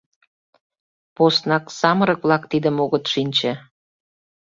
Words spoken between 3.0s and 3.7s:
шинче.